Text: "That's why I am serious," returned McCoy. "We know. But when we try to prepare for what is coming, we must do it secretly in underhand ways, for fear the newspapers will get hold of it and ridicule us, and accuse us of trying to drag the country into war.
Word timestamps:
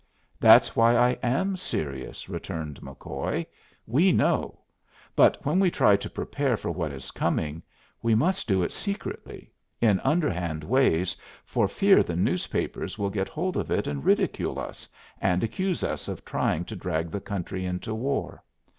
"That's 0.39 0.75
why 0.75 0.95
I 0.97 1.09
am 1.21 1.55
serious," 1.55 2.27
returned 2.27 2.81
McCoy. 2.81 3.45
"We 3.85 4.11
know. 4.11 4.61
But 5.15 5.37
when 5.45 5.59
we 5.59 5.69
try 5.69 5.95
to 5.97 6.09
prepare 6.09 6.57
for 6.57 6.71
what 6.71 6.91
is 6.91 7.11
coming, 7.11 7.61
we 8.01 8.15
must 8.15 8.47
do 8.47 8.63
it 8.63 8.71
secretly 8.71 9.51
in 9.79 9.99
underhand 9.99 10.63
ways, 10.63 11.15
for 11.45 11.67
fear 11.67 12.01
the 12.01 12.15
newspapers 12.15 12.97
will 12.97 13.11
get 13.11 13.29
hold 13.29 13.55
of 13.57 13.69
it 13.69 13.85
and 13.85 14.03
ridicule 14.03 14.57
us, 14.57 14.89
and 15.21 15.43
accuse 15.43 15.83
us 15.83 16.07
of 16.07 16.25
trying 16.25 16.65
to 16.65 16.75
drag 16.75 17.11
the 17.11 17.21
country 17.21 17.63
into 17.63 17.93
war. 17.93 18.43